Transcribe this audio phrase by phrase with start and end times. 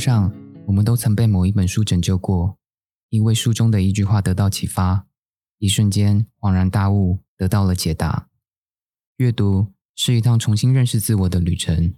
[0.00, 0.32] 上，
[0.66, 2.56] 我们都曾被某一本书拯救过，
[3.10, 5.06] 因为书中的一句话得到启发，
[5.58, 8.28] 一瞬间恍然大悟，得到了解答。
[9.18, 11.94] 阅读是一趟重新认识自我的旅程，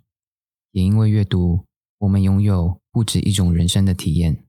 [0.73, 1.65] 也因为阅读，
[1.99, 4.45] 我们拥有不止一种人生的体验。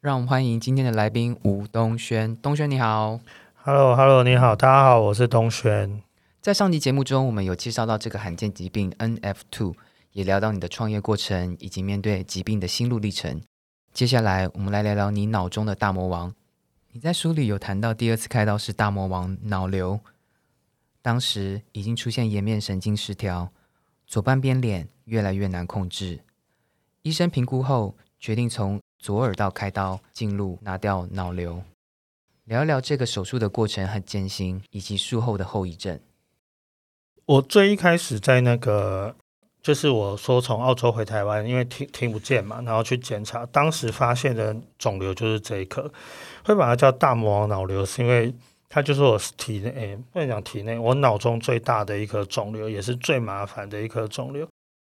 [0.00, 2.36] 让我们欢迎今天的来宾吴东轩。
[2.36, 3.20] 东轩你好
[3.54, 6.02] ，Hello，Hello，你好，大家好，我是东轩。
[6.42, 9.74] 在上集节目中，我们有介绍到这个罕见疾病 NF2，
[10.14, 13.42] 也聊到你的创业过程以及面对疾病的心路历程。
[13.92, 16.32] 接下来，我们来聊聊你脑中的大魔王。
[16.92, 19.98] 你在书里有谈到，第二次开刀是大魔王脑瘤，
[21.02, 23.50] 当时已经出现颜面神经失调，
[24.06, 26.20] 左半边脸越来越难控制。
[27.02, 31.64] 医生评估后，决定从左耳道开刀进入拿掉脑瘤。
[32.44, 35.98] 聊一聊这个手术的过程和艰辛，以及术后的后遗症。
[37.26, 39.16] 我最一开始在那个。
[39.64, 45.90] 就是我说从澳洲回台湾，因为听听不见嘛，然后去检查，当时发现的肿瘤就是这一颗，
[46.44, 48.34] 会把它叫大魔王脑瘤，是因为
[48.68, 54.46] 它就是我体内，不能讲体内，我脑中最大的一颗肿瘤，也是最麻烦的一颗肿瘤，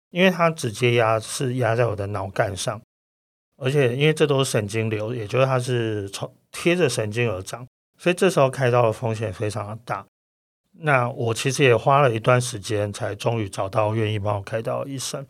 [0.09, 2.81] 因为它直接压是压在我的脑干上，
[3.61, 7.67] 而且因为这都是神经瘤，也就是它是从贴着神经而长，
[7.99, 10.03] 所以这时候开刀的风险非常的大。
[10.79, 15.25] 那我其实也花了一段时间，才终于找到愿意帮我开刀的医生。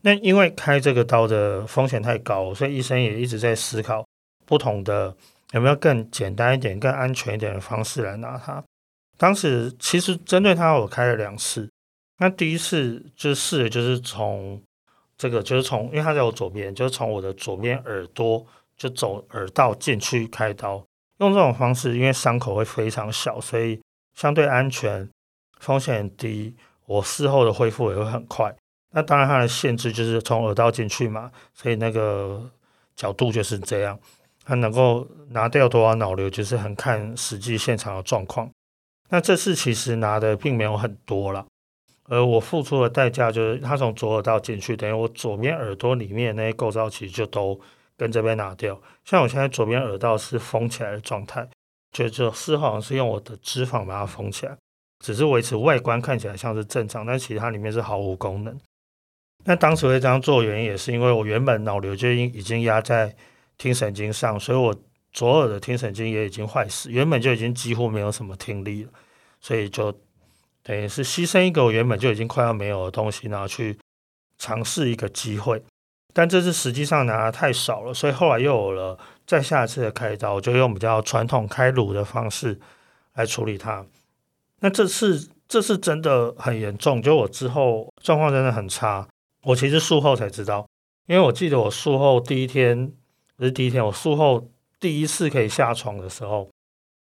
[0.00, 4.04] 那因为开这个刀的风险太高，所以医生也一直在思考
[4.46, 5.14] 不同的
[5.52, 8.62] 有没有更简单一点、更安全一点的方式来拿它。
[9.16, 11.70] 当时其实针对他，我开了两次。
[12.18, 14.60] 那第一次就试的就是从
[15.16, 18.44] 这个，就是从因为他在我左边，就是从我的左边耳朵
[18.76, 20.84] 就走耳道进去开刀。
[21.18, 23.78] 用这种方式，因为伤口会非常小，所以。
[24.14, 25.08] 相对安全，
[25.58, 26.54] 风险低，
[26.86, 28.54] 我事后的恢复也会很快。
[28.90, 32.48] 那当然它的限制就是从耳道进去嘛，所以那个
[32.94, 33.98] 角度就是这样。
[34.46, 38.50] 它能够拿掉多少脑瘤，就是很看实际现场的状况。
[39.08, 41.46] 那这次其实拿的并没有很多了，
[42.04, 47.58] 而我付出的代价就是它从左耳道进去，等于我左边耳朵里面那些构造其实就都
[47.96, 48.78] 跟这边拿掉。
[49.04, 51.48] 像我现在左边耳道是封起来的状态。
[51.94, 54.56] 就就事后好像是用我的脂肪把它封起来，
[54.98, 58.58] 只是维持外观看起来像是正常，但其实它里面是毫无功能。
[59.44, 63.14] 那当时会这样做原因也是因为我原本脑瘤就已已经压在
[63.56, 64.74] 听神经上，所以我
[65.12, 68.90] 左耳的听神经也已经坏死，原本就已经几乎没有什么听力了，
[69.40, 69.92] 所以就
[70.64, 73.78] 等于是牺牲一个我原本就已经快要没有的东西，然后去
[74.38, 75.62] 尝试一个机会。
[76.12, 78.98] 但这次实际上拿的太少了，所以后来又有了。
[79.26, 82.58] 再下一次的开刀，我就用比较传统开颅的方式
[83.14, 83.84] 来处理它。
[84.60, 89.06] 那这次这次真的很严重，就我之后状况真的很差。
[89.42, 90.66] 我其实术后才知道，
[91.06, 92.90] 因为我记得我术后第一天
[93.36, 94.48] 不是第一天，我术后
[94.80, 96.48] 第一次可以下床的时候，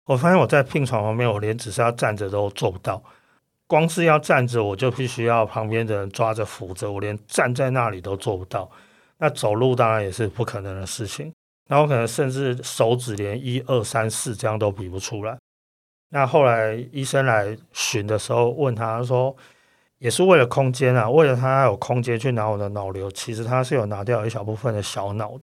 [0.06, 3.02] 我发现我在病床旁边，我连只是要站着都做不到。
[3.68, 8.70] 光是要站着，我就必须要旁边的人抓着扶着，我连站在那里都做不到。
[9.18, 11.32] 那走路当然也是不可能的事情。
[11.68, 15.38] 然后可能甚至手指连一二三四这样都比不出来。
[16.10, 19.34] 那后来医生来巡的时候，问他说，
[19.96, 25.38] 也是为了空间啊，为了他有空间去拿我的脑瘤，其实他是有拿掉一小部分的小脑，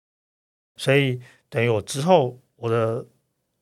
[0.76, 3.04] 所以等于我之后我的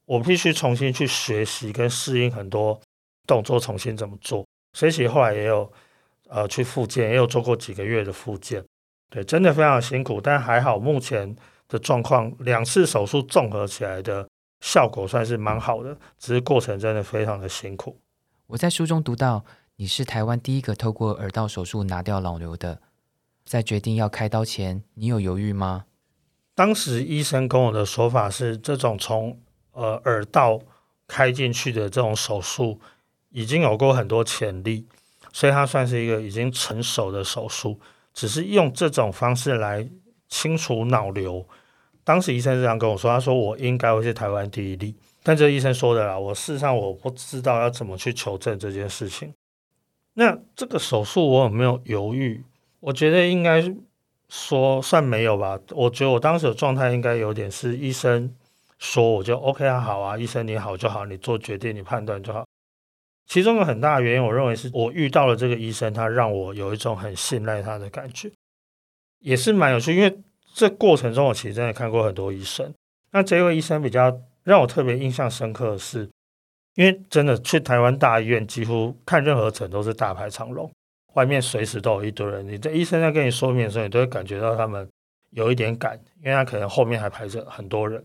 [0.05, 2.79] 我必须重新去学习跟适应很多
[3.27, 4.45] 动作，重新怎么做。
[4.75, 5.73] 所以其实后来也有
[6.29, 8.63] 呃去复健，也有做过几个月的复健，
[9.09, 11.35] 对，真的非常辛苦，但还好目前。
[11.69, 14.29] 的状况，两次手术综合起来的
[14.61, 18.01] 效果算是蛮好的，只是过程真的非常的辛苦。
[18.49, 19.45] 我在书中读到，
[19.77, 22.81] 你是台湾第一个透过耳道手术拿掉脑瘤的。
[23.45, 25.87] 在决定要开刀前，你有犹豫吗？
[26.55, 29.41] 当时医生跟我的说法是，这种从
[29.73, 30.61] 呃耳道
[31.06, 32.79] 开进去的这种手术
[33.31, 34.87] 已经有过很多潜力，
[35.32, 37.81] 所以它算是一个已经成熟的手术，
[38.12, 39.88] 只是用这种方式来
[40.29, 41.45] 清除脑瘤。
[42.05, 49.35] 当时医生这样跟我说，他说我应该会是台湾第一例，但这医生说的啦，我事实上我不知道要怎么去求证这件事情。
[50.15, 52.43] 那这个手术我有没有犹豫？
[52.81, 53.63] 我觉得应该
[54.29, 55.59] 说算没有吧。
[55.71, 58.35] 我觉得我当时的状态应该有点是医生
[58.79, 62.45] 说我就 OK 啊，好啊，医生你好就好，你做决定你判断就好。
[63.27, 68.31] 其中有很大原因，我认为是我遇到了这个医生，他让我有一种很信赖他的感觉，
[69.20, 70.19] 也是蛮有趣，因为。
[70.55, 72.75] 这过程中，我其实真的看过很多医生。
[73.12, 74.12] 那这位医生比较
[74.43, 76.09] 让我特别印象深刻的是，
[76.75, 80.69] 因为真的去台湾大医院，几乎看任何诊都是大排长龙。
[81.15, 82.44] 外面随时都有一堆人。
[82.49, 84.88] 你在医生在跟你说明的时候，你都会感觉到他们
[85.31, 85.94] 有一点赶，
[86.25, 88.05] 因为他可能后面还排着很多人。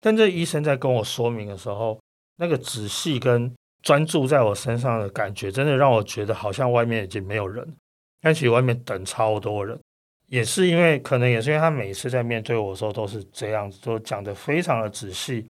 [0.00, 2.00] 但这医生在跟我说明的时候，
[2.36, 7.76] 那个仔细跟专注在我身上的感觉，真的让我觉得好像外面已经没有人，
[8.20, 9.78] 但其实外面等超多人。
[10.26, 15.46] 也是因为，可能也是因为他每次在面对我的时候都是这样子，都讲的非常的仔细，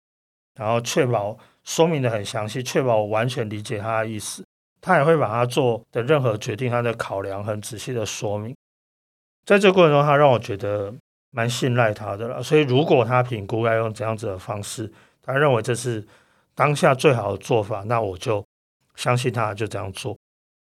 [0.58, 4.44] 然后确保说明的很详细，确保我完全理解他的意思。
[4.80, 8.52] 他也会把他做的任何决定，他的考量很仔细的说明。
[9.44, 10.92] 在这过程中，他让我觉得
[11.30, 12.42] 蛮信赖他的了。
[12.42, 14.92] 所以，如果他评估要用这样子的方式，
[15.22, 16.04] 他认为这是
[16.54, 18.44] 当下最好的做法，那我就
[18.96, 20.16] 相信他，就这样做。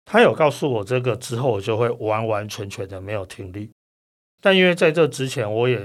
[0.04, 3.70] 他有告诉我这个之后，我就会完完全全的没有听力。
[4.44, 5.80] 但因为在这之前，我也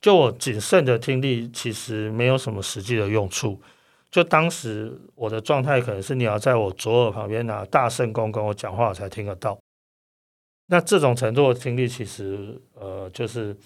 [0.00, 3.60] 就我仅剩的听力，其实没有什么实际的用处。
[4.10, 9.56] 就当时我的状态，可能是你要在我左耳旁边拿大圣公跟我讲话，我才听得到。
[10.66, 13.56] 那这种程度的听力，其实呃，就是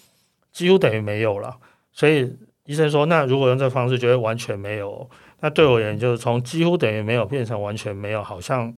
[0.53, 1.57] 几乎等于没有了。
[1.91, 2.31] 所以
[2.67, 5.09] 医生说，那如果用这方式，就会完全没有。
[5.41, 8.71] 那对我而言，就是从几乎等于没有变成完全没有，好像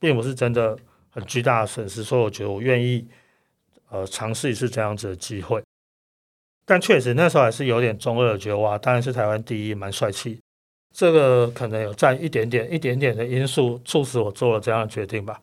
[0.00, 0.76] 并不是真的
[1.10, 2.02] 很巨大的损失。
[2.02, 3.06] 所以我觉得我愿意。
[3.94, 5.62] 呃，尝试一次这样子的机会，
[6.66, 10.40] 但确实那时候还是有点中二的，觉得哇，当然是台湾第一，蛮帅气。
[10.92, 15.40] 这个可能有占一点点、一点点的因素，促使我做了这样的决定吧。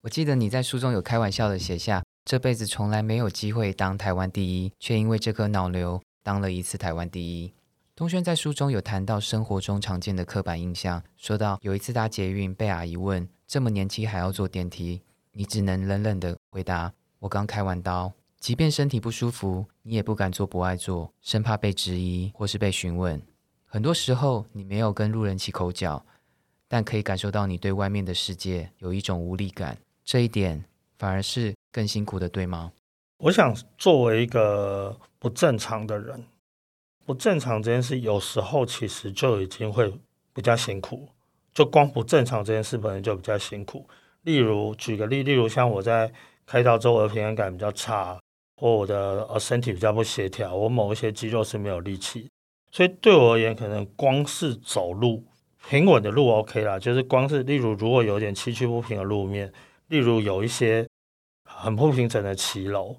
[0.00, 7.52] 我记得你在书中有开玩笑的写下，这辈子从来没有机会当台湾第一，却因为这颗脑瘤当了一次台湾第一。
[7.94, 15.02] 东轩在书中有谈到生活中常见的刻板印象，说到有一次搭捷运被阿姨问，这么年轻还要坐电梯，
[15.32, 16.94] 你只能冷冷的回答。
[17.22, 23.22] 我刚开完刀，即便身体不舒服，你也不敢做不爱做，生怕被质疑或是被询问。
[23.64, 26.04] 很多时候，你没有跟路人起口角，
[26.66, 29.78] 但可以感受到你对外面的世界有一种无力感。
[30.04, 30.64] 这一点
[30.98, 32.72] 反而是更辛苦的，对吗？
[33.18, 36.24] 我想，作为一个不正常的人，
[37.04, 39.96] 不正常这件事有时候其实就已经会
[40.32, 41.08] 比较辛苦。
[41.54, 43.88] 就光不正常这件事本身就比较辛苦。
[44.22, 46.12] 例如，举个例，例如像我在。
[46.52, 48.20] 开刀之后，我的平衡感比较差，
[48.60, 52.28] 或我的呃身体比较不协调，我某一些肌肉是没有力气，
[52.70, 55.24] 所以对我而言，可能光是走路
[55.66, 59.50] 平稳的路 OK 啦，就是光是例如如果有点崎岖不平的路面，
[59.88, 60.86] 例如有一些
[61.48, 62.98] 很不平整的骑楼，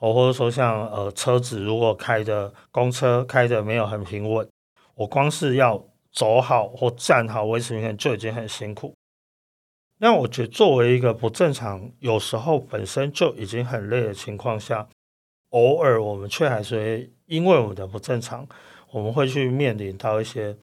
[0.00, 4.46] 哦或者说像呃车子如果开的公车开的没有很平稳，
[4.94, 5.82] 我光是要
[6.12, 8.92] 走好或站好维持平衡就已经很辛苦。
[10.02, 14.88] 那我觉得，作为一个不正常，有时候本身就已经很累的情况下，
[15.50, 18.48] 偶尔我们却还是会因为我们的不正常，
[18.92, 20.56] 我们会去面临到一些，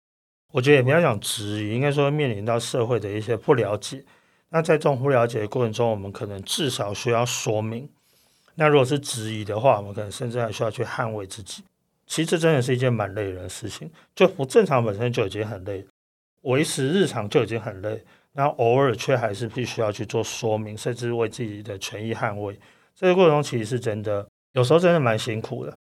[0.54, 4.04] 我觉得也不要讲质疑，应该说面临到社会的一些不了解。
[4.50, 7.88] 那在这种不了解的过程中，我们可能至少需要说明。
[8.56, 11.64] 那如果是质疑的话，我们可能甚至还需要去捍卫自己。
[12.08, 15.86] 其实真的是一件蛮累人的事情，就不正常本身就已经很累，
[16.42, 18.04] 维持日常就已经很累。
[18.38, 22.56] 那偶尔却还是必须要去做说明，甚至为自己的权益捍卫。
[22.94, 25.76] 这个过程中其实是真的，有时候真的蛮辛苦的。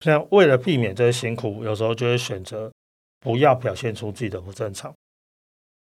[0.00, 2.72] 像为了避免这些辛苦，有时候就会选择
[3.20, 4.92] 不要表现出自己的不正常。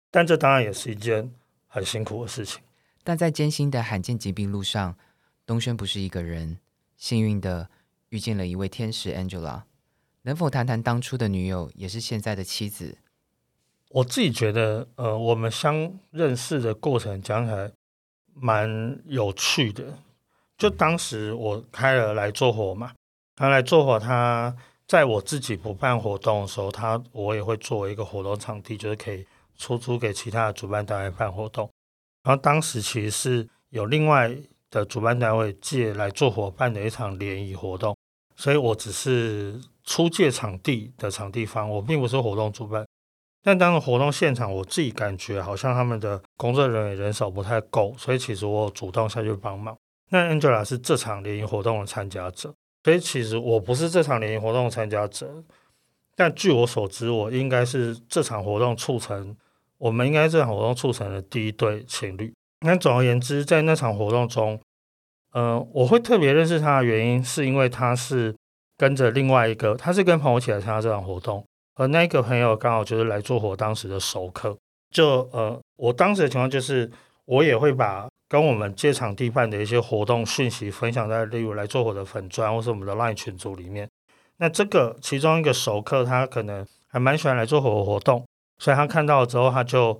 [0.09, 1.31] 但这当然也是一件
[1.67, 2.59] 很辛苦的事情。
[3.03, 4.97] 但在艰辛的罕见疾病路上，
[5.45, 6.57] 东轩不是一个人，
[6.97, 7.69] 幸运的
[8.09, 9.61] 遇见了一位天使 Angela。
[10.23, 12.97] 能否谈谈当初的女友，也是现在的妻子？
[13.89, 17.71] 我自己觉得，呃，我们相认识的过程讲起来
[18.33, 19.83] 蛮有趣的。
[20.57, 22.93] 就当时我开了来做活嘛，
[23.35, 24.55] 他来做活，他
[24.87, 29.25] 在我自己不办活动的时候，他我也会作为一个活动场地，就是可以
[29.57, 31.69] 出租给其他的主办单位办活动。
[32.23, 34.35] 然后当时其实是有另外
[34.71, 37.95] 的主办单位借来做伙办的一场联谊活动，
[38.35, 42.85] 所以我只是出借场地的场地方，我并不是活动主办。
[43.45, 49.77] 但当时活动现场，我自己感觉好像他们的工作人员人手不太够，所以其实我主动下去帮忙。
[50.09, 52.51] 那 Angela 是这场联谊活动的参加者，
[52.83, 55.43] 所以其实我不是这场联谊活动的参加者。
[56.15, 59.37] 但据我所知，我应该是这场活动促成，
[59.77, 62.33] 我们应该这场活动促成的第一对情侣。
[62.61, 64.59] 那总而言之，在那场活动中，
[65.33, 68.35] 呃，我会特别认识他的原因，是因为他是
[68.75, 71.45] 跟着另外一个，他是跟朋友一起来参加这场活动。
[71.75, 74.57] 而那个朋友刚好就是来做活当时的熟客，
[74.91, 76.89] 就呃，我当时的情况就是，
[77.25, 83.87] 我也会把跟我们借场地办的一些活动讯息分享在例如来做活的粉砖或是我们的 LINE 群组里面。
[84.37, 88.25] 那这个其中一个熟客他可能还蛮喜欢来做活活动，
[88.57, 89.99] 所以他看到了之后他就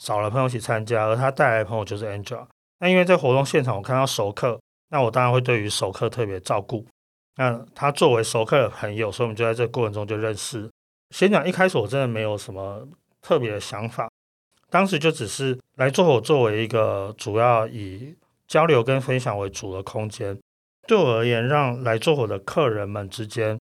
[0.00, 2.46] 找了朋友一起参加，而他带来的朋友就是 Angel。
[2.78, 4.58] 那因为在活动现场，我看到熟客，
[4.88, 6.86] 那我当然会对于熟客特别照顾。
[7.36, 10.68] 那他作为熟客的朋友，所以我们就在这个过程中就认识。
[11.10, 12.86] 先讲一开始我真的没有什么
[13.20, 14.10] 特别的想法，
[14.68, 18.14] 当时就只是来做我作为一个主要以
[18.46, 20.38] 交流跟分享为主的空间。
[20.86, 23.58] 对我而言，让来做我的客人们之间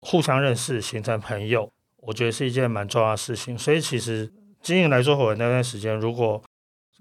[0.00, 3.56] 互相认识、形成朋友，我觉得是一件蛮重要的事情。
[3.56, 4.30] 所以其实
[4.60, 6.42] 经营来做火的那段时间，如果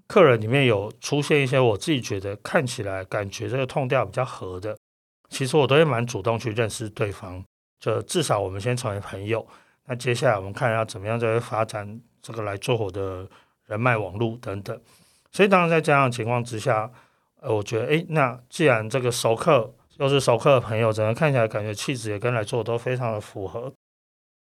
[0.06, 4.77] 客人里面有出现一些我自己觉得看起来感觉这个痛调比较合的，
[5.29, 7.44] 其实我都会蛮主动去认识对方，
[7.79, 9.46] 就至少我们先成为朋友。
[9.88, 13.27] 那接下来我们看要怎么样再发展这个来做火的
[13.65, 14.79] 人脉网络等等。
[15.32, 16.91] 所以当然在这样的情况之下，
[17.41, 23.72] 呃，我觉得诶，那既然这个熟客又是熟客的朋友，整个看起来感觉气质也跟来做都非常的符合，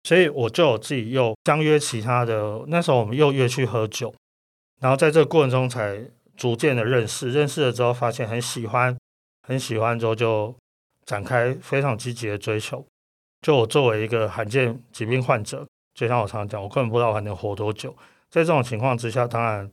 [0.03, 4.13] 所以我就自己又相约其他的，那时候我们又约去喝酒。
[4.79, 5.99] 然后在这个过程中才
[6.35, 8.95] 逐渐的认识，认识了之后发现很喜欢，
[9.47, 10.53] 很喜欢之后就
[11.05, 12.85] 展开非常积极的追求。
[13.45, 17.95] 就我作为一个罕见疾病患者，就像我常常讲，我根本不知道我还能活多久。
[18.27, 19.69] 在这种情况之下，当然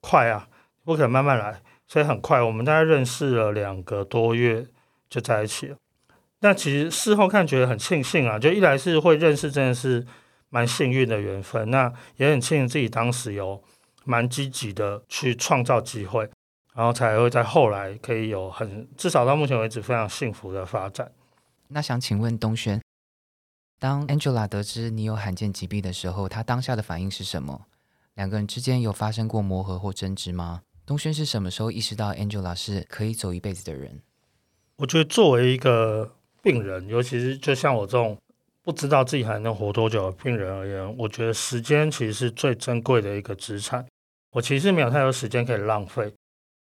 [0.00, 0.46] 快啊，
[0.84, 4.64] 不可能慢慢来，所以很快，我们大概认识了两个多月
[5.10, 5.76] 就在一起了。
[6.42, 10.06] 那其实事后看觉得很庆幸啊，就一来是会认识，真的是
[10.50, 11.68] 蛮幸运的缘分。
[11.72, 13.60] 那也很庆幸自己当时有。
[14.04, 16.26] 蛮积极的去创造机会，
[16.74, 21.12] 然后才会在后来可以有很至少到目前为止非常幸福的发展。
[21.68, 22.80] 那想请问东轩，
[23.78, 27.66] 当 Angela 得知你有罕见疾病的时候，她当下的反应是什么？
[28.14, 30.62] 两个人之间有发生过磨合或争执吗？
[30.84, 34.00] 东轩是什么时候意识到 Angela 是可以走一辈子的人？
[34.76, 38.16] 我觉得作为一个病人，尤其是就像我这种。
[38.64, 43.86] 不知道自己还能活多久的病人而言，我觉得时间其实是最珍贵的一个资产。
[44.32, 46.12] 我其实没有太多时间可以浪费，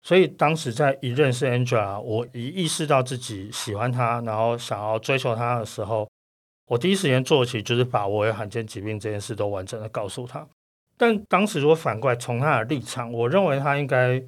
[0.03, 6.09] 所以当时在一认识 Angela，我一意识到自己喜欢她，然后想要追求她的时候，
[6.73, 10.49] 我第一时间做起就是把我有罕见疾病这件事都完整的告诉他。
[10.97, 14.23] 但当时如果反过来从他的立场，我认为他应该，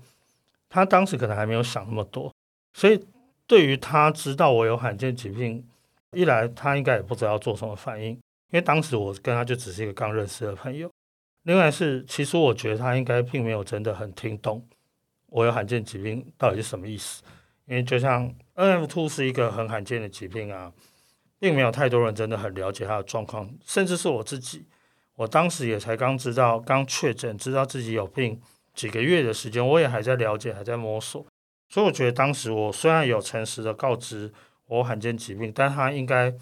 [0.68, 2.30] 他当时可能还没有想那么多，
[2.74, 3.02] 所以
[3.46, 5.64] 对于他知道我有罕见疾病。
[6.12, 8.20] 一来他应该也不知道做什么反应，因
[8.52, 10.88] 为当时我跟他就只是一个刚认识的朋友。
[11.44, 14.62] 另外是，其实我觉得他应该并没有真的很听懂
[15.28, 17.22] 我有罕见疾病到底是什么意思。
[17.64, 20.70] 因为就像 N F two 是一个很罕见的疾病啊，
[21.38, 24.66] 并没有太多人真的很了解他的状况，甚至是我自己，
[25.16, 28.40] 我当时也才刚知道，刚确诊，知道自己有病
[28.74, 31.26] 几个月的时间，我也还在了解，还在摸索。
[31.68, 34.32] 所以我觉得当时我虽然有诚实的告知。
[34.66, 36.34] 我罕见疾病，但他应该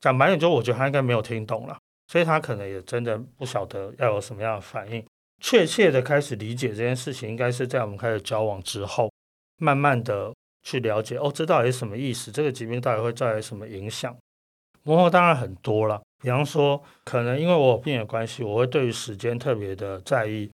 [0.00, 5.04] 讲白点，就我觉得他应该没有听懂了，所以他可能也真的不晓得要有什么样的反应。
[5.42, 9.12] 确切的开始理解这件事情，应该是在我们开始交往之后，
[9.58, 12.32] 慢慢的去了解哦，这到底是什么意思？
[12.32, 14.16] 这个疾病到底会带来什么影响？
[14.88, 20.50] 磨合当然很多了，比方说，可能因为我有病的关系，我会对于时间特别的在意，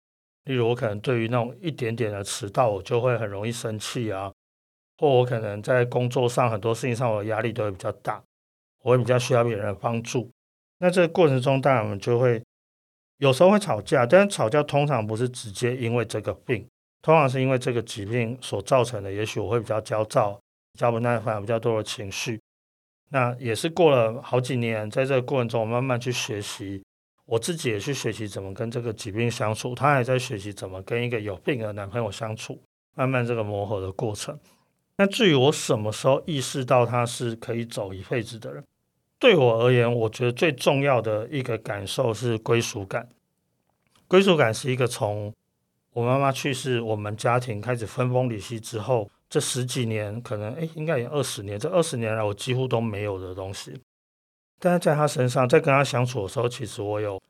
[0.44, 4.30] 例如我可能对于那种一点点的迟到，我就会很容易生气啊。
[4.98, 8.22] 或我可能在工作上很多事情上，我的压力都会比较大，
[8.82, 10.28] 我会比较需要别人的帮助。
[10.80, 12.42] 那这个过程中，当然我们就会
[13.16, 16.68] 有时候会吵架，但吵架通常不是直接因为这个病，
[17.00, 19.10] 通常是因为这个疾病所造成的。
[19.10, 20.38] 也许我会比较焦躁、
[20.74, 22.38] 比较不耐烦、比较多的情绪。
[23.10, 26.84] 那也是过了好几年，在这个过程中，我慢慢去学习，
[27.24, 32.60] 我自己也去学习怎么跟这个疾病相处，他也在学习怎么跟一个有病的男朋友相处，
[32.94, 34.38] 慢慢这个磨合的过程。
[34.96, 38.64] 那至于我什么时候意识到他是可以走一辈子的人，
[39.18, 43.08] 对我而言，我觉得最重要的一个感受是归属感。
[44.06, 45.32] 归属感是一个从
[45.92, 53.78] 我妈妈去世，我们家庭开始分崩离析之后，这十几年，可能诶应该也二十年，这二十年来我几乎都没有的东西。
[54.58, 57.20] 但是在他身上，在跟他相处的时候，其实我有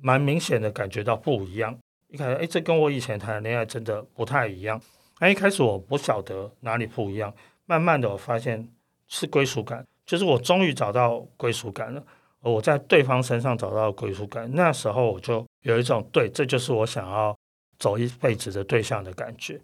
[0.00, 1.76] 蛮明显的感觉到不一样。
[2.08, 4.80] 一开始，诶，这跟我以前谈的恋爱真的不太一样。
[5.18, 7.34] 那一开始我不晓得哪里不一样，
[7.64, 8.68] 慢慢的我发现
[9.08, 12.02] 是归属感，就是我终于找到归属感了。
[12.42, 17.36] 我在对方身上找到归属感，那时候我就有一种对，这就是我想要
[17.78, 19.60] 走一辈子的对象的感觉。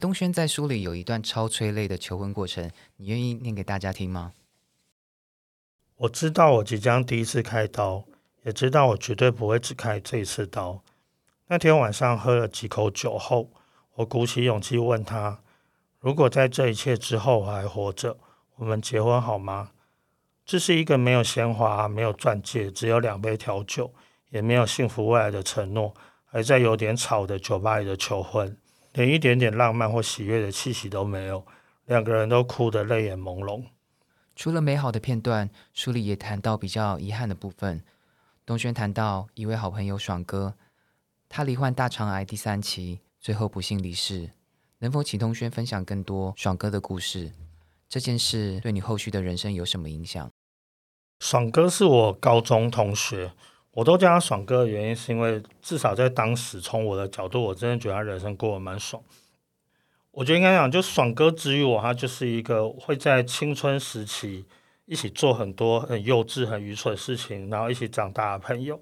[0.00, 4.32] 东轩在书里有一段超催泪的求婚过程，你愿意念给大家听吗？
[5.96, 8.04] 我知道我即将第一次开刀，
[8.44, 10.84] 也知道我绝对不会只开这一次刀。
[11.48, 13.50] 那天晚上喝了几口酒后。
[13.96, 15.40] 我鼓起勇气问他
[15.98, 18.16] ：“如果在这一切之后我还活着，
[18.54, 19.72] 我们结婚好吗？”
[20.46, 23.92] 这是一个没有鲜花、没有钻戒、只有两杯调酒，
[24.30, 25.92] 也没有幸福未来的承诺，
[26.24, 28.56] 还在有点吵的酒吧里的求婚。
[28.98, 31.46] 连一点点浪漫或喜悦的气息都没有，
[31.86, 33.62] 两个人都哭得泪眼朦胧。
[34.34, 37.84] 除了美好的片段，书里也谈到比较遗憾的部分。
[38.44, 40.54] 东轩谈到一位好朋友爽哥，
[41.28, 44.30] 他罹患大肠癌第三期，最后不幸离世。
[44.80, 47.30] 能否请东轩分享更多爽哥的故事？
[47.88, 50.28] 这件事对你后续的人生有什么影响？
[51.20, 53.32] 爽哥是我高中同学，
[53.78, 59.00] 我都叫他爽哥的原因，是因为至少在当时，从我的角度，我真的觉得他人生过得蛮爽。
[60.10, 64.44] 我觉得应该讲，就爽哥之于我，他就是一个会在青春时期
[64.86, 68.80] 一起做很多很幼稚、很愚蠢的事情，然后一起长大的朋友。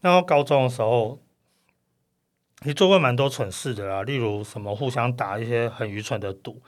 [0.00, 1.20] 然后高中的时候，
[2.62, 6.60] 你做过蛮多蠢事的啦，例如什么互相打一些很愚蠢的赌。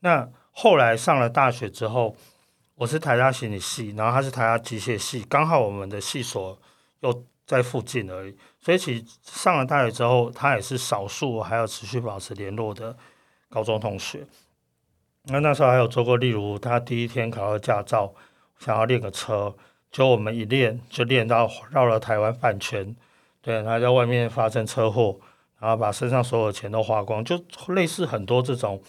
[0.00, 2.16] 那后来上了大学之后，
[2.76, 6.58] 我是台大心理系，然后他是台大机械系，刚好我们的系所
[7.02, 12.96] 又在附近而已，所以其上了大学之后，他也是少数还有持续保持联络的
[13.48, 14.26] 高中同学。
[15.26, 18.12] 那那时候还有做过，例如他第一天考到驾照，
[18.58, 19.54] 想要练个车，
[19.90, 22.96] 就我们一练就练到绕了台湾半圈，
[23.40, 25.20] 对，他在外面发生车祸，
[25.60, 28.82] 然后把身上所有的钱都花光，就类似很多这种。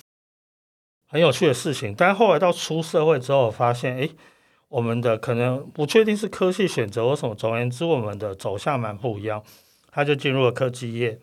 [1.08, 4.10] 很有趣的事情，但后来到出社会之后，发现，哎，
[4.74, 9.44] 我们的可能不确定是科技选择或什么，总而言之，我们的走向蛮不一样。
[9.92, 11.20] 他就进入了科技业，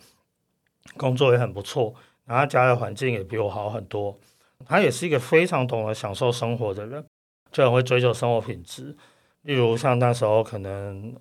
[0.96, 1.92] 工作也很不错，
[2.26, 4.16] 然后家的环境也比我好很多。
[4.64, 7.04] 他也是一个非常懂得享受生活的人，
[7.50, 8.96] 就很会追求生活品质。
[9.42, 11.12] 例如像那时候可能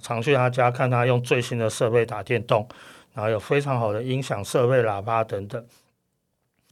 [0.00, 2.68] 常去他家看他用最新的设备打电动，
[3.14, 5.66] 然后有非常好的音响设备、喇叭等等。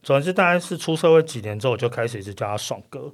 [0.02, 3.10] 总之，大概是出社会几年之后，我就开始一直叫他爽哥。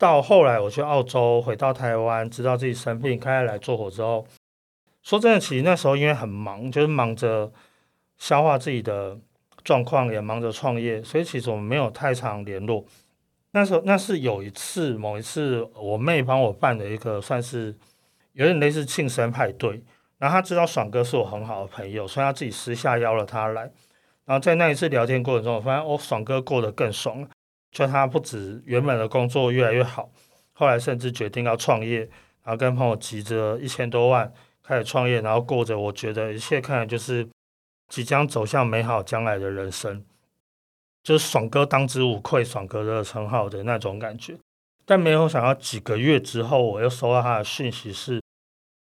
[0.00, 4.26] 到后来我去澳洲，回到台湾，知道自己生病，开始来做火之后，
[5.02, 7.52] 说真的，其实那时候因为很忙，就是忙着
[8.16, 9.18] 消化自己的
[9.62, 12.82] 状况，也忙着创业，所以其实我们没有太常联络。
[13.50, 17.76] 那时候那是有一次，某一次我妹帮我办的一个，算是
[18.32, 19.82] 有点类似庆生派对，
[20.16, 23.70] 然后她知道爽哥是我很好的朋友，所以她自己私下邀了他来。
[24.24, 27.28] 然后在那一次聊天过程中，我发现哦，爽哥过得更爽了。
[27.70, 30.10] 就他不止原本的工作越来越好，
[30.52, 32.00] 后来甚至决定要创业，
[32.42, 37.28] 然后跟朋友集着一千多万开始创业，然后过着我觉得一切看来就是
[37.88, 40.04] 即将走向美好将来的人生，
[41.02, 44.36] 就是爽哥当之无愧爽哥的称号的那种感觉。
[44.84, 48.20] 但没有想到几个月之后，我又收到他的讯息，是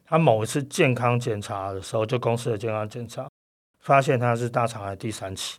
[0.05, 3.29] 他某一次健康检查的时候，就公司的健康检查。
[3.81, 5.57] 发现他是大肠癌第三期，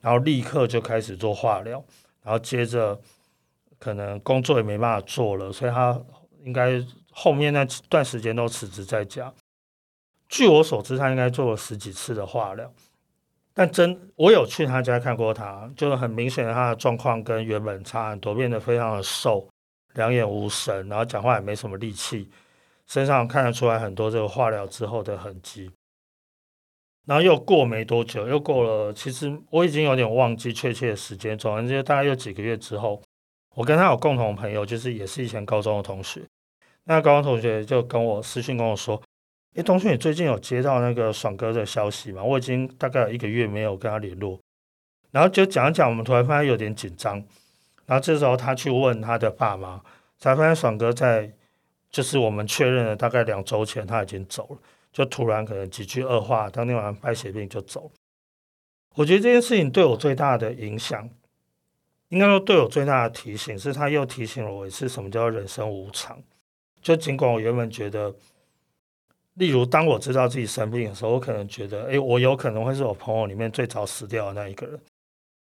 [0.00, 1.82] 然后立刻就开始做化疗，
[2.24, 2.98] 然后接着
[3.78, 6.00] 可能工作也没办法做了，所以他
[6.42, 6.82] 应该
[7.12, 9.32] 后面那段时间都辞职在家。
[10.28, 12.72] 据我所知，他应该做了十几次的化疗，
[13.52, 19.46] 但真我有去他家看过他，就是很明显的他的状况跟原本差很多，变得非常的瘦，
[19.92, 22.28] 两眼无神，然后讲话也没什么力气，
[22.86, 25.70] 身上看得出来很多这个化疗之后的痕迹。
[27.06, 31.36] 然后又过没多久，又过了，其实我已经有点忘记确切的时间。
[31.36, 33.02] 总而之，大概又几个月之后，
[33.54, 36.22] 我跟他有共同朋友，就是也是以前高中的同学。
[36.84, 39.00] 那高中同学就跟我私信跟我说
[39.54, 42.22] ：“诶，同学，你最近有接到那个爽哥的消息吗？
[42.22, 44.38] 我已经大概有一个月没有跟他联络。”
[45.12, 47.22] 然后就讲一讲，我们突然发现有点紧张。
[47.86, 49.80] 然后这时候他去问他的爸妈，
[50.18, 51.30] 才发现爽哥在
[51.90, 54.58] 就是我们确认了大概两周前他已经走了。
[54.94, 57.90] 就突然可能几句恶话，当天晚上败血病就走。
[58.94, 61.10] 我觉得这件事情对我最大的影响，
[62.10, 66.22] 应该说对我最大的提醒，是他又提醒了我一次什么叫人生无常。
[66.80, 68.14] 就尽管我原本觉得，
[69.34, 74.78] 例如当我知道自己生病的时候，我可能觉得，哎，我有可能会是我朋友里面最早死掉的那一个人。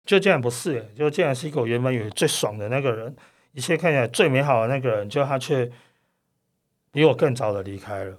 [0.04, 3.16] 就竟然不是，就竟然是一个我原本以为最爽的那个人，
[3.52, 5.70] 一切看起来最美好的那个人，就他却
[6.92, 8.18] 比我更早的离开了。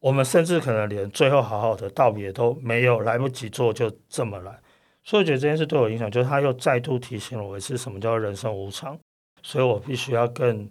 [0.00, 4.60] 我们甚至可能连最后好好的道别都没有来不及做，就这么来。
[5.02, 8.98] 所以我觉得这件事对我影响，就是他又再度提醒了我一次什么叫人生无常。
[9.42, 10.68] 所以我必须要更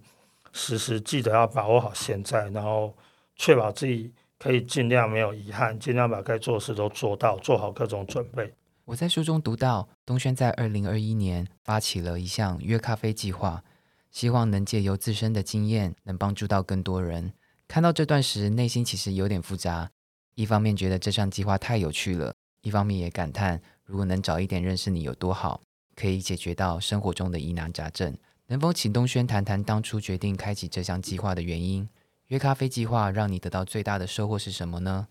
[0.54, 2.96] 时时记得要把握好现在，然后
[3.36, 8.54] 确保自己可以尽量没有遗憾，尽量把该做的事都做到，做好各种准备。
[8.86, 13.64] 我在书中读到，东轩在二零二一年发起了一项约咖啡计划，
[14.12, 17.34] 希望能借由自身的经验，能帮助到更多人。
[17.68, 19.92] 看到这段时，内心其实有点复杂。
[20.36, 25.62] 一方面觉得这项计划太有趣了，一方面也感叹，如果能早一点认识你有多好，
[25.96, 28.16] 可以解决到生活中的疑难杂症。
[28.48, 31.90] 能否请东轩谈谈当初决定开启这项计划的原因？
[32.28, 35.08] 约咖啡计划让你得到最大的收获是什么呢？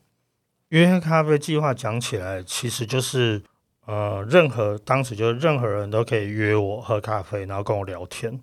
[0.69, 3.43] 约咖啡计划讲起来，其实就是
[3.87, 8.41] 呃，任何当时就任何人都可以约我喝咖啡，然后跟我聊天，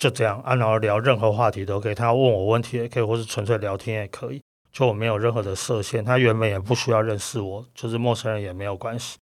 [0.00, 6.02] 就这样啊，然后聊任何话题都可以，他要问我问题也可以，或是纯粹聊天也可以，就我没有任何的设限。
[6.02, 9.18] 他原本也不需要认识我，就是陌生人也没有关系。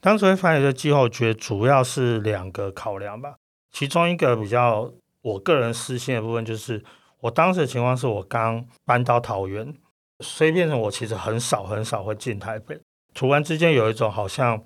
[0.00, 3.36] 当时会发这个计划，我觉得主要是两个考量吧，
[3.70, 4.90] 其中一个比较
[5.20, 6.82] 我个人私心的部分就是。
[7.22, 9.72] 我当时的情况是我刚搬到桃园，
[10.18, 12.76] 所以变成我其实很少很少会进台北。
[13.14, 14.60] 突然之间有一种好像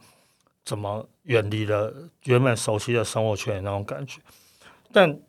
[0.64, 1.92] 怎么远离了
[2.24, 4.22] 原本熟悉的生活圈的那种感觉。
[4.90, 5.20] 但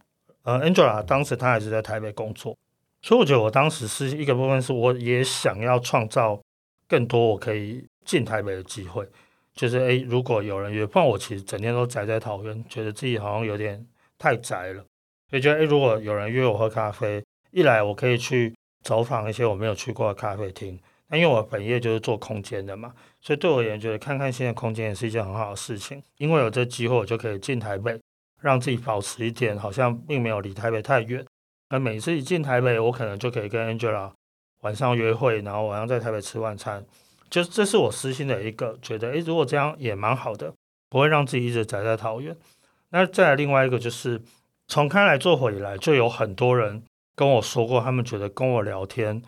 [0.48, 2.56] 呃，Angela 当时她还是在台北工作，
[3.02, 6.40] 所以我觉得我当时是一个部分是我也想要创造
[6.88, 9.06] 更多我可以进台北的机会。
[9.54, 13.86] 就是诶，如果有人约，不然我其实整天都宅在桃园，觉得自己好像有点
[14.18, 14.86] 太宅了。
[15.30, 20.80] 所以觉得，哎，如果有人约我喝咖啡，一来我可以去走访一些我没有去过的咖啡厅。
[21.10, 26.02] 那因为我本业就是做空间的嘛，所以对我而言，觉得看看现在空间也是一件很好的事情。
[26.18, 28.00] 因为有这机会，我就可以进台北，
[28.42, 31.26] 让自己保持一点好像并没有离台北太远。
[31.70, 34.12] 那每次一进台北，我可能就可以跟 Angela
[34.62, 36.86] 晚上约会，然后晚上在台北吃晚餐。
[37.30, 40.54] 就这是我私心的一个觉得，哎，如果这样也蛮好的，
[40.90, 42.36] 不会让自己一直宅在桃园。
[42.90, 44.22] 那再来另外一个就是。
[44.70, 46.84] 从开来做回以来，就有很多人
[47.16, 49.22] 跟我说过，他们觉得跟我聊天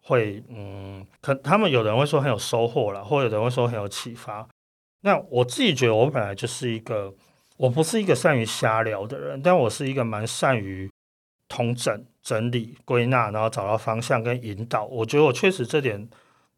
[0.00, 4.48] 会，嗯，可他们有人会说很有收获了，或者有人会说很有启发。
[5.02, 7.12] 那我自己觉得，我本来就是一个，
[7.56, 10.90] 我不是一个善于瞎聊的人，但我是一个蛮善于
[11.48, 14.84] 统整、整理、归纳，然后找到方向跟引导。
[14.84, 16.08] 我觉得我确实这点，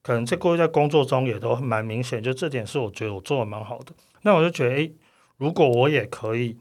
[0.03, 3.93] 可能在过去在工作中也都蛮明显，就这点是我觉得我做的蛮好的。
[4.23, 4.93] 那我就觉得，诶，
[5.37, 6.59] 如果我也可以。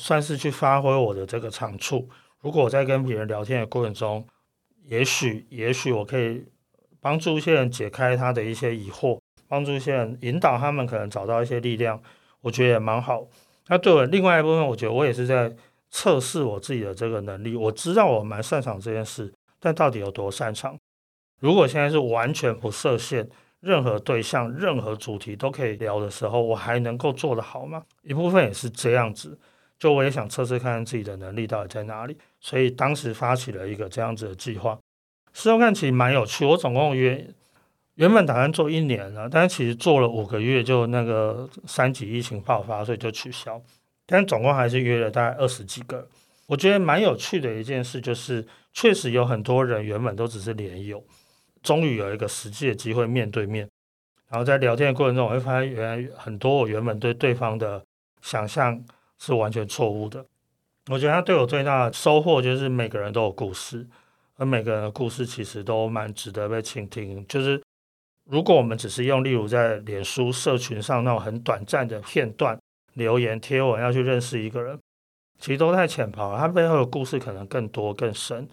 [0.00, 2.08] 算是去发挥我的这个长处。
[2.40, 4.24] 如果我在跟别人聊天的过程中，
[4.84, 6.46] 也许也许我可以
[7.00, 12.00] 帮助一些人解开他的一些疑惑，帮助一些人引导他们可能找到一些力量，
[12.42, 13.26] 我觉得也蛮好。
[13.68, 15.54] 那对我另外一部分，我觉得我也是在
[15.90, 17.54] 测试我自己的这个能力。
[17.54, 20.76] 我知道我蛮擅长这件事，但到底有多擅长？
[21.40, 23.28] 如果现在是完全不设限，
[23.60, 27.82] 任何对象、任何主题都可以聊的时候，我还能够做得好吗？
[28.02, 29.38] 一部分也是这样子。
[29.78, 34.76] 就我也想测试看看自己的能力到底在哪里，所以当时发起了一个这样子的计划。
[35.32, 37.24] 事后看其实蛮有趣，我总共约
[37.98, 43.60] 原本打算做一年了，但是其实做了五个月就那个三级疫情爆发，所以就取消。
[44.06, 46.08] 但总共还是约了大概二十几个。
[46.46, 51.04] 我觉得蛮有趣的一件事就是，确实有很多人原本都只是连友，
[51.62, 53.68] 终于有一个实际的机会面对面，
[54.30, 57.84] 然后在聊天的过程中，我会发现原来很多我原本对对方的
[58.22, 58.82] 想象。
[59.20, 60.24] 是完全错误的。
[60.92, 63.84] 我觉得他对我最大的收获就是每个人都有故事，
[64.36, 67.26] 而每个人的故事其实都蛮值得被倾听。
[67.26, 67.60] 就是
[68.30, 72.60] 如果我们只是用例如在脸书社群上那种很短暂的片段
[72.92, 74.78] 留言贴文要去认识一个人，
[75.38, 76.38] 其实都太浅薄了。
[76.38, 78.46] 他背后的故事可能更多更深。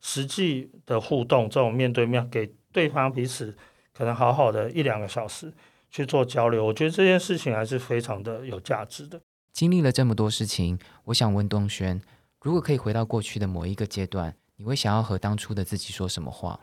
[0.00, 3.54] 实际的互动，这种面对面给对方彼此
[3.92, 5.52] 可能好好的一两个小时
[5.90, 9.20] 去做交流，我觉得这件事情还是非常的有价值的。
[9.52, 12.00] 经历了这么多事情，我想问东轩，
[12.40, 16.60] 如果可以回到过去的某一个阶段，你会想要和当初的自己说什么话？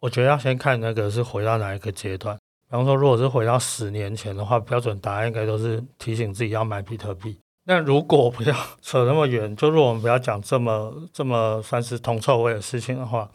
[0.00, 2.36] 我觉得要先看那个是回到哪一个阶段。
[2.68, 7.38] 比方说，如果是回到十年前的话，标准答案应该都是提醒自己要买比特币。
[7.64, 13.30] 那如果不要 扯那么远，就如果我们不要讲这么这么算是铜臭味的事情的话，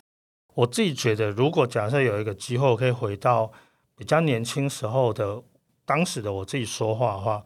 [0.54, 3.52] 我自己觉得，如果假设有一个机会可以回到
[3.96, 5.42] 比较年轻时候的
[5.86, 7.44] 当时的我自己说话的话。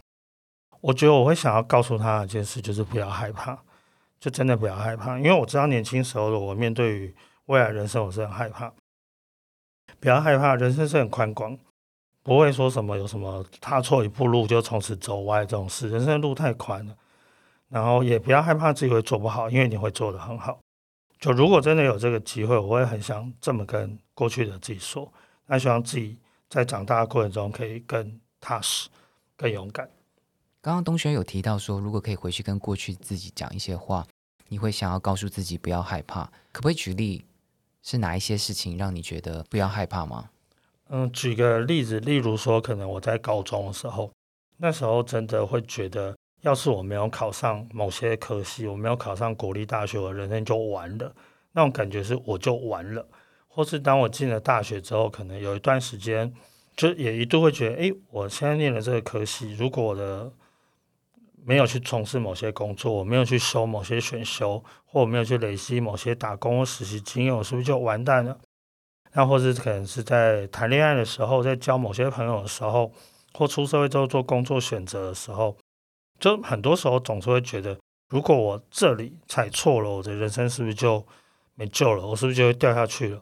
[0.81, 3.57] 我觉得我会想要告诉他一件事，就是不要害怕，
[4.19, 8.71] 就真的不要害怕，因为我知道年轻时候的我面对于未来人生，我是很害怕。
[10.05, 11.57] 不要害怕，人生是很宽广，
[12.21, 16.95] 不会说什么有什么踏错一步路就从此走歪这种事，人生的路太宽了。
[17.69, 20.59] 然后也不要害怕自己会做不好，因为你会做得很好。
[21.19, 25.11] 就如果真的有这个机会，我会很想这么跟过去的自己说，
[25.47, 28.87] 那希望自己在长大的过程中可以更踏实、
[29.35, 29.89] 更勇敢。
[30.61, 34.05] 刚刚东轩有提到说，如果可以回去跟过去自己讲一些话，
[34.49, 36.25] 你会想要告诉自己不要害怕。
[36.51, 37.25] 可不可以举例，
[37.85, 40.29] 是哪一些事情让你觉得不要害怕吗？
[40.89, 44.11] 嗯，举个例子，例如说，可能我在高中的时候，
[44.57, 51.13] 那时候真的会觉得，要是我没有考上某些科系，我没有考上国立大学，我人生就完了。
[51.51, 53.07] 那种感觉是我就完了。
[53.47, 56.33] 或是当我进了大学之后，可能有一段时间，
[56.75, 60.31] 就也一度会觉得，哎，我现在念的这个科系，如果我的
[61.47, 68.35] 没有去从事某些工作，我没有去修某些选修，或我没有去累积某些打工或实习经验，我是不是就完蛋了？
[69.13, 72.91] 那或者可能是在谈恋爱的时候，在交某些朋友的时候，
[73.33, 75.55] 或出社会之后做工作选择的时候，
[76.19, 77.77] 就很多时候总是会觉得，
[78.09, 81.05] 如果我这里踩错了，我的人生是不是就
[81.53, 82.05] 没救了？
[82.05, 83.21] 我是不是就会掉下去了，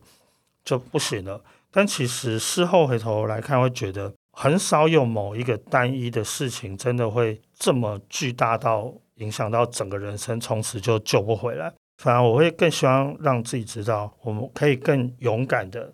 [0.63, 1.43] 就不行了？
[1.69, 11.73] 但其实事后回头来看，会觉得很少有某一个单一的事情真的会这么巨大到影响到整个人生，从此就救不回来。
[12.03, 15.89] 反而我会更希望让自己知道，我们可以更勇敢的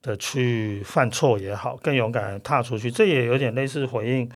[0.00, 2.92] 的去犯错也好，更勇敢的踏出去。
[2.92, 4.30] 这也有点类似回应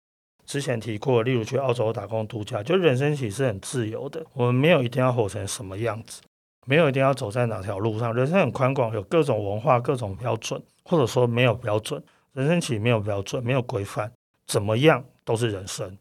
[0.48, 6.24] 之前提过，例如去澳洲打工度假，就人生其实很自由的，我们没有一定要活成什么样子。
[6.66, 14.12] 没有一定要走在哪条路上，人生很宽广，有各种文化、各种标准，或者说没有标准，人生其实没有标准，没有规范，
[14.48, 15.96] 怎么样都是人生，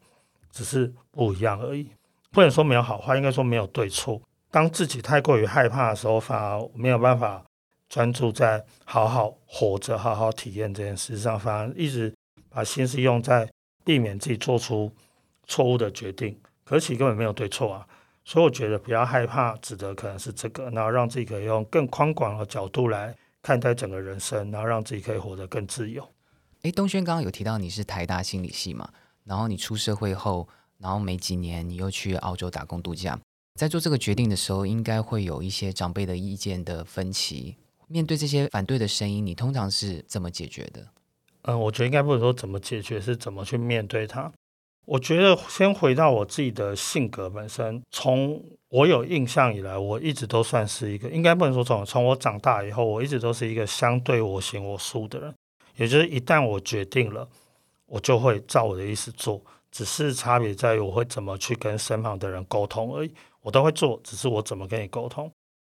[0.57, 1.90] 只是不一样而已。
[2.31, 4.19] 不能说没有好坏，应该说没有对错。
[4.51, 7.45] 当自己太过于害怕的时候，反而没有办法
[7.90, 12.14] 专注在好好活着、好好体验这件事上，反而一直
[12.49, 13.47] 把心思用在
[13.85, 14.90] 避免自己做出
[15.47, 16.38] 错误的决定。
[16.64, 17.87] 可其根本没有对错啊。
[18.25, 26.07] 所以我觉得不要害怕，指的可能是这个，然后让自己可以用更宽广的角度来看待整个人生，然后让自己可以活得更自由。
[26.62, 28.88] 诶，东轩刚刚有提到你是台大心理系嘛，
[29.27, 33.19] 然后你出社会后，然后没几年你又去澳洲打工度假，
[33.57, 37.57] 在做这个决定的时候，应该会有一些长辈的意见的分歧。
[37.89, 40.87] 面对这些反对的声音，你通常是怎么解决的？
[41.43, 44.33] 嗯，我觉得应该不是说怎么解决，是怎么去面对它。
[44.85, 55.35] 我觉得先回到我自己的性格本身，从我有印象以来，我一直都算是一个，应该不能说从从我长大以后，我一直都是一个相对我行我素的人。
[55.77, 57.29] 也就是一旦我决定了，
[57.87, 63.14] 我就会照我的意思做，只是差别在于我会怎么去跟身旁的人沟通而已。
[63.40, 65.31] 我都会做，只是我怎么跟你沟通。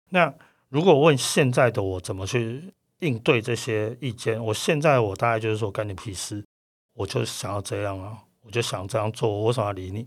[0.09, 0.33] 那
[0.69, 6.45] 如果问现在的我怎么去应对这些意见，我现在我大概就是说干你屁事，
[6.93, 8.17] 我就想要这样啊。
[8.45, 10.05] 我就想这样做，我为什么要理你？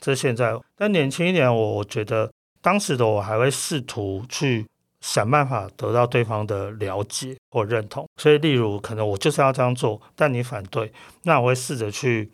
[0.00, 2.32] 这现在，但年轻一点，我我觉得
[2.62, 4.66] 当时的我还会试图去
[5.06, 8.04] 想办法得到对方的了解或认同。
[8.16, 10.92] 所以，例如可能我就是要这样做，但你反对，
[11.22, 12.28] 那我会试着去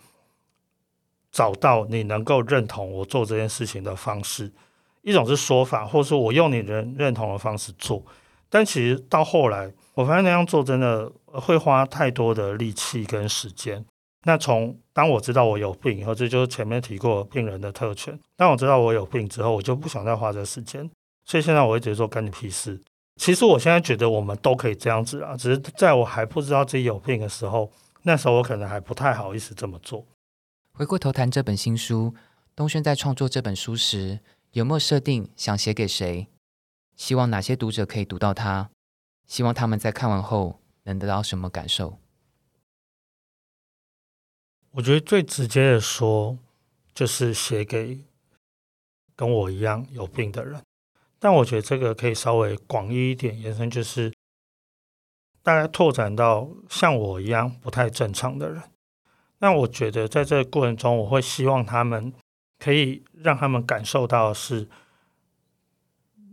[1.31, 4.51] 找到你能够认同我做这件事情的方式。
[5.03, 8.03] 一种是说法，或者说我用你认认同的方式做。
[8.49, 13.85] 但其实到后来，我发现那样做真的会花太多的力气跟时间。
[14.25, 18.19] 那从当我知道我有病以后，这就是前面提过病人的特权。
[18.37, 20.89] 当我知道我有病之后，我就不想再花这时间。
[21.33, 22.79] 所以现在我一直说干你屁事。
[23.17, 30.05] 其实我现在觉得我们都可以这样子啊，只是在我还不知道自己有病的时候，那时候我可能还不太好意思这么做。
[30.75, 32.15] 回过头谈这本新书，
[32.55, 36.27] 东轩在创作这本书时，有没有设定想写给谁？
[36.97, 38.69] 希望哪些读者可以读到它？
[39.27, 41.99] 希望他们在看完后能得到什么感受？
[44.73, 46.37] 我觉得最直接的说，
[46.95, 48.05] 就是写给
[49.17, 50.61] 跟我一样有病的人。
[51.23, 54.13] 但我觉得这个可以稍微广义一点延伸，就是
[55.41, 58.61] 大概拓展到像我一样不太正常的人。
[59.39, 62.13] 那我觉得在这个过程中，我会希望他们
[62.59, 64.69] 可以让他们感受到是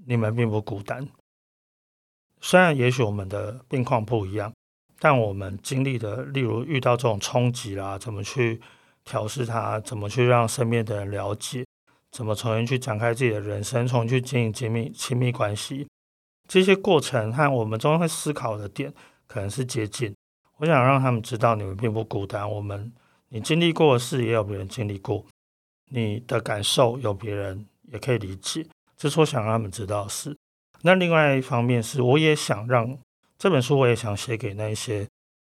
[0.08, 1.08] 你们并不孤单。
[2.42, 4.52] 虽然也许我们的病况不一样。
[5.02, 8.60] 但我们经历的，例如遇到这种冲击啦，怎么去
[9.06, 9.80] 调试它？
[9.80, 11.64] 怎么去让身边的人了解？
[12.12, 13.88] 怎么重新去展开自己的人生？
[13.88, 15.88] 重新去经营亲密亲密关系？
[16.48, 18.94] 这些过程和我们中会思考的点
[19.28, 20.14] 可能是接近。
[20.58, 22.50] 我想让他们知道，你们并不孤单。
[22.50, 22.92] 我们
[23.30, 25.24] 你经历过的事，也有别人经历过。
[25.92, 28.66] 你的感受有别人也可以理解。
[28.98, 30.36] 这是我想让他们知道的事。
[30.82, 32.98] 那另外一方面是，我也想让。
[33.38, 35.08] 这本书我也想写给那些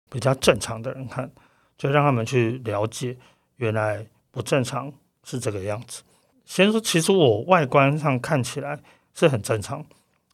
[0.08, 1.30] 比较正常的人看，
[1.76, 3.14] 就让他们去了解
[3.56, 4.90] 原来不正常
[5.22, 6.02] 是这个样子。
[6.44, 8.80] 先说，其实我外观上看起来
[9.14, 9.84] 是很正常，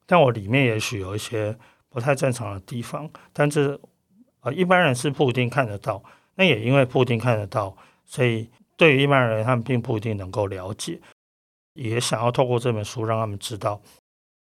[0.06, 1.56] 但我里面也许有一些
[1.88, 3.08] 不太正常的地方。
[3.32, 3.80] 但这
[4.40, 6.02] 啊，一般人是不一定看得到。
[6.34, 11.00] 那也因为不一定看得到，所以对于一般人，他们并不一定能够了解。
[11.74, 13.80] 也想要透过这本书让他们知道，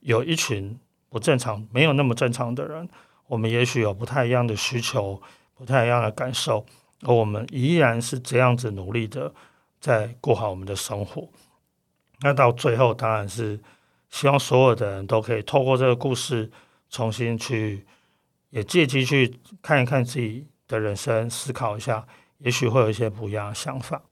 [0.00, 0.78] 有一群。
[1.10, 2.88] 不正常，没有那么正常的人，
[3.28, 5.22] 我们也许有不太一样的需求，
[5.54, 6.66] 不太一样的感受，
[7.02, 9.32] 而我们依然是这样子努力的
[9.78, 11.28] 在过好我们的生活。
[12.20, 13.60] 那到最后，当然是
[14.10, 16.50] 希望所有的人都可以透过这个故事，
[16.88, 17.84] 重新去
[18.50, 22.06] 也借机去看一看自己的人生，思考一下，
[22.38, 24.02] 也许会有一些不一样的想法。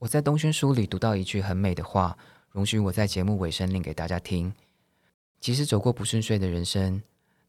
[0.00, 2.16] 我在东轩书里读到一句很美的话，
[2.52, 4.54] 容许我在节目尾声念给大家听。
[5.40, 7.02] 即使走过不顺遂的人生，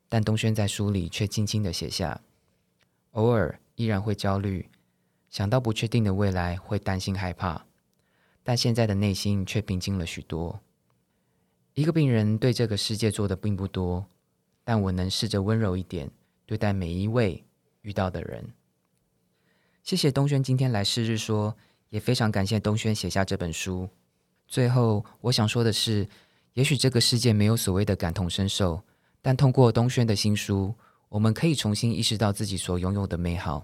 [0.07, 2.21] 但东轩在书里却轻轻的写下：
[3.11, 4.69] 偶尔依然会焦虑，
[5.29, 7.65] 想到不确定的未来会担心害怕，
[8.49, 10.59] 但现在的内心却平静了许多。
[11.75, 14.03] 一个病人对这个世界做的并不多，
[14.63, 16.09] 但我能试着温柔一点
[16.47, 17.43] 对待每一位
[17.83, 18.43] 遇到的人。
[19.83, 21.55] 谢谢东轩今天来试日说，
[21.91, 23.87] 也非常感谢东轩写下这本书。
[24.47, 26.09] 最后，我想说的是，
[26.53, 28.81] 也许这个世界没有所谓的感同身受，
[29.21, 30.73] 但通过东轩的新书，
[31.09, 33.63] 我们可以重新意识到自己所拥有的美好。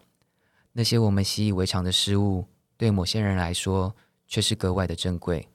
[0.74, 2.46] 那些我们习以为常的事物，
[2.78, 3.96] 对某些人来说
[4.28, 5.48] 却是格外的珍贵。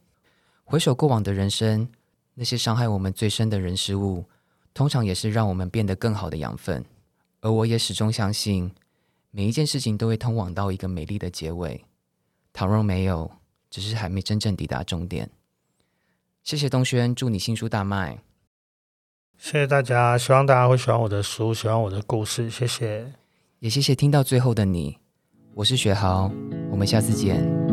[0.65, 1.89] 回首过往的人生。
[2.33, 4.25] 那些伤害我们最深的人事物，
[4.73, 6.83] 通常也是让我们变得更好的养分。
[7.41, 8.71] 而我也始终相信，
[9.31, 11.85] 每一件事情都会通往到一个美丽的结尾。
[12.55, 13.31] 倘若没有，
[13.69, 15.29] 只是还没真正抵达终点。
[16.43, 18.23] 谢谢东轩，祝你新书大卖。
[19.37, 22.49] 谢谢大家，希望大家会喜欢我的书，喜欢我的故事。
[22.49, 23.13] 谢谢，
[23.59, 24.97] 也谢谢听到最后的你。
[25.55, 26.31] 我是雪豪，
[26.71, 27.70] 我们下次见。